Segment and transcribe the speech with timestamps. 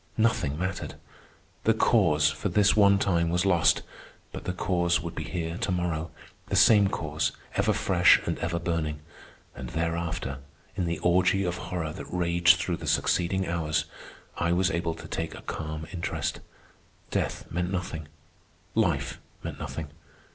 [0.17, 0.95] Nothing mattered.
[1.63, 3.83] The Cause for this one time was lost,
[4.31, 6.09] but the Cause would be here to morrow,
[6.47, 9.01] the same Cause, ever fresh and ever burning.
[9.55, 10.39] And thereafter,
[10.75, 13.85] in the orgy of horror that raged through the succeeding hours,
[14.39, 16.39] I was able to take a calm interest.
[17.11, 18.07] Death meant nothing,
[18.73, 19.89] life meant nothing.